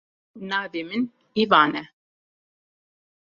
[0.49, 1.03] Navê min
[1.43, 1.83] Ivan e.